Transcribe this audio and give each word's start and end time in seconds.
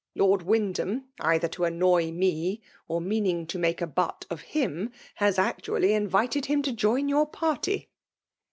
''Lord 0.15 0.41
Wyndhsm, 0.41 1.03
l^ither 1.21 1.47
to 1.51 1.63
annoy 1.63 2.09
me, 2.09 2.63
or 2.87 2.99
meaning 2.99 3.45
to 3.45 3.59
miike 3.59 3.81
a 3.81 3.85
butt 3.85 4.25
of 4.31 4.41
him, 4.41 4.91
has 5.17 5.37
actually 5.37 5.93
invited 5.93 6.47
him 6.47 6.63
ta 6.63 6.71
join 6.71 7.07
your 7.07 7.27
party." 7.27 7.87